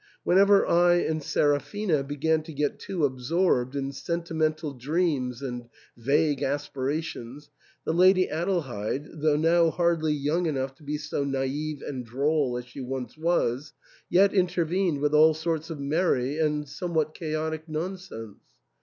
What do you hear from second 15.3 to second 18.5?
sorts of merry and somewhat chaotic nonsense.